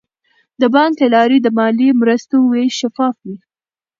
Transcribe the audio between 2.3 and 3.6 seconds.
ویش شفاف وي.